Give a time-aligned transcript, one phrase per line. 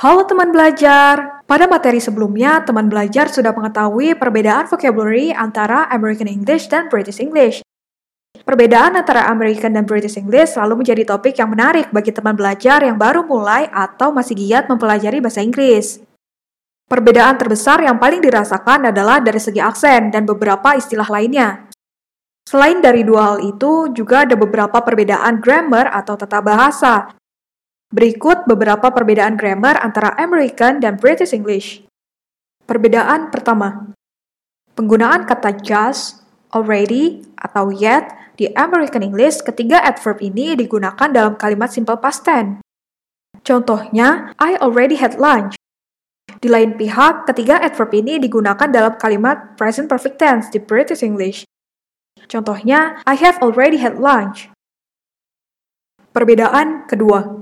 [0.00, 1.44] Halo teman belajar!
[1.44, 7.60] Pada materi sebelumnya, teman belajar sudah mengetahui perbedaan vocabulary antara American English dan British English.
[8.40, 12.96] Perbedaan antara American dan British English selalu menjadi topik yang menarik bagi teman belajar yang
[12.96, 16.00] baru mulai atau masih giat mempelajari bahasa Inggris.
[16.88, 21.68] Perbedaan terbesar yang paling dirasakan adalah dari segi aksen dan beberapa istilah lainnya.
[22.48, 27.19] Selain dari dua hal itu, juga ada beberapa perbedaan grammar atau tata bahasa
[27.90, 31.82] Berikut beberapa perbedaan grammar antara American dan British English.
[32.62, 33.90] Perbedaan pertama,
[34.78, 36.22] penggunaan kata just,
[36.54, 42.62] already, atau yet di American English ketiga adverb ini digunakan dalam kalimat simple past tense.
[43.42, 45.58] Contohnya, I already had lunch.
[46.38, 51.42] Di lain pihak, ketiga adverb ini digunakan dalam kalimat present perfect tense di British English.
[52.30, 54.46] Contohnya, I have already had lunch.
[56.14, 57.39] Perbedaan kedua,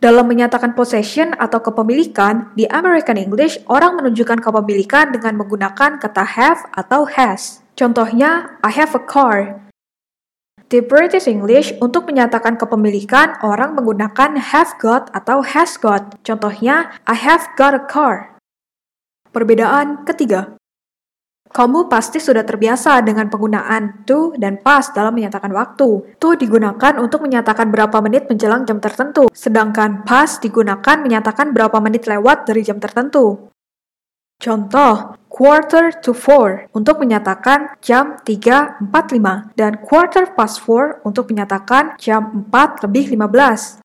[0.00, 6.64] dalam menyatakan possession atau kepemilikan, di American English orang menunjukkan kepemilikan dengan menggunakan kata have
[6.72, 7.60] atau has.
[7.76, 9.60] Contohnya, I have a car.
[10.72, 16.16] Di British English, untuk menyatakan kepemilikan, orang menggunakan have got atau has got.
[16.24, 18.40] Contohnya, I have got a car.
[19.30, 20.59] Perbedaan ketiga,
[21.50, 26.14] kamu pasti sudah terbiasa dengan penggunaan to dan past dalam menyatakan waktu.
[26.22, 32.06] To digunakan untuk menyatakan berapa menit menjelang jam tertentu, sedangkan past digunakan menyatakan berapa menit
[32.06, 33.50] lewat dari jam tertentu.
[34.40, 38.88] Contoh, quarter to four untuk menyatakan jam 3.45
[39.52, 43.82] dan quarter past four untuk menyatakan jam 4 lebih 15.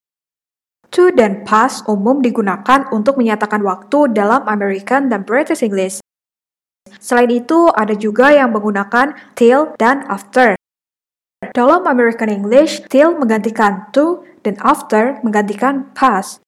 [0.96, 6.05] To dan past umum digunakan untuk menyatakan waktu dalam American dan British English.
[7.02, 10.58] Selain itu, ada juga yang menggunakan till dan after.
[11.53, 16.41] Dalam American English, till menggantikan to dan after menggantikan past.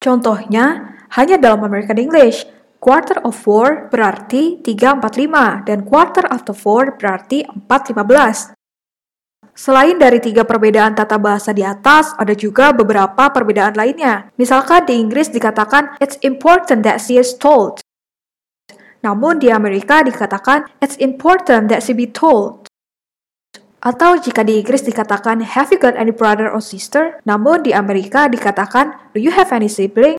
[0.00, 2.44] Contohnya, hanya dalam American English,
[2.80, 8.56] quarter of four berarti 3.45 dan quarter after four berarti 4.15.
[9.56, 14.28] Selain dari tiga perbedaan tata bahasa di atas, ada juga beberapa perbedaan lainnya.
[14.36, 17.80] Misalkan di Inggris dikatakan, It's important that she is told.
[19.04, 22.68] Namun di Amerika dikatakan it's important that she be told.
[23.82, 27.20] Atau jika di Inggris dikatakan have you got any brother or sister?
[27.28, 30.16] Namun di Amerika dikatakan do you have any sibling?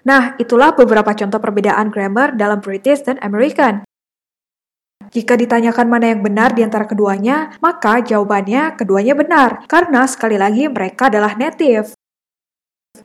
[0.00, 3.84] Nah, itulah beberapa contoh perbedaan grammar dalam British dan American.
[5.10, 10.70] Jika ditanyakan mana yang benar di antara keduanya, maka jawabannya keduanya benar, karena sekali lagi
[10.70, 11.98] mereka adalah native.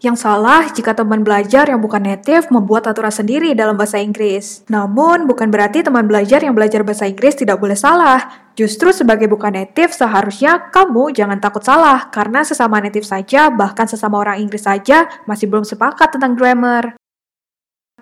[0.03, 4.67] Yang salah jika teman belajar yang bukan native membuat aturan sendiri dalam bahasa Inggris.
[4.67, 8.47] Namun, bukan berarti teman belajar yang belajar bahasa Inggris tidak boleh salah.
[8.55, 14.19] Justru sebagai bukan native, seharusnya kamu jangan takut salah, karena sesama native saja, bahkan sesama
[14.19, 16.95] orang Inggris saja, masih belum sepakat tentang grammar.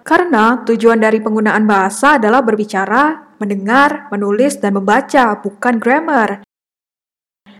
[0.03, 6.43] Karena tujuan dari penggunaan bahasa adalah berbicara, mendengar, menulis, dan membaca, bukan grammar.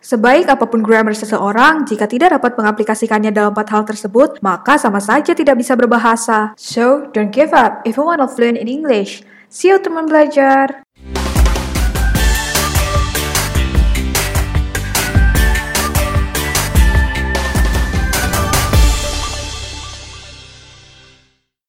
[0.04, 5.00] Sebaik apa pun grammar seseorang, jika tidak dapat mengaplikasikannya dalam empat hal tersebut, maka sama
[5.00, 6.52] saja tidak bisa berbahasa.
[6.60, 9.24] So, don't give up if you want to fluent in English.
[9.48, 10.83] See you teman belajar!